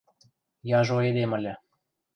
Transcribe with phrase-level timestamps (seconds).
[0.79, 1.53] –Яжо эдем ыльы.